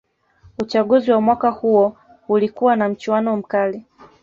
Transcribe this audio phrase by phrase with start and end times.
[0.57, 1.95] uchaguzi wa mwaka huo
[2.27, 3.85] ulikuwa na mchuano mkali